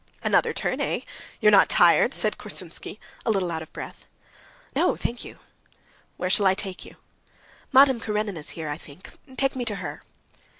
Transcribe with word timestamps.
"Another 0.23 0.51
turn, 0.51 0.81
eh? 0.81 1.01
You're 1.41 1.51
not 1.51 1.69
tired?" 1.69 2.15
said 2.15 2.39
Korsunsky, 2.39 2.97
a 3.23 3.29
little 3.29 3.51
out 3.51 3.61
of 3.61 3.71
breath. 3.71 4.07
"No, 4.75 4.95
thank 4.95 5.23
you!" 5.23 5.37
"Where 6.17 6.27
shall 6.31 6.47
I 6.47 6.55
take 6.55 6.83
you?" 6.83 6.95
"Madame 7.71 7.99
Karenina's 7.99 8.49
here, 8.57 8.67
I 8.67 8.79
think... 8.79 9.11
take 9.37 9.55
me 9.55 9.63
to 9.65 9.75
her." 9.75 10.01